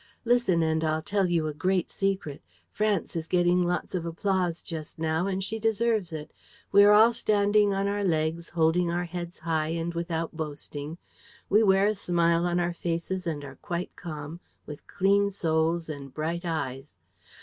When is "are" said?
6.85-6.91, 13.45-13.57